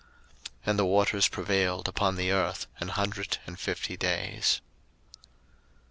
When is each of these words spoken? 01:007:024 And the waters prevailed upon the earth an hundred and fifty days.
01:007:024 0.61 0.61
And 0.65 0.79
the 0.79 0.85
waters 0.87 1.27
prevailed 1.27 1.87
upon 1.87 2.15
the 2.15 2.31
earth 2.31 2.65
an 2.79 2.87
hundred 2.87 3.37
and 3.45 3.59
fifty 3.59 3.95
days. 3.95 4.59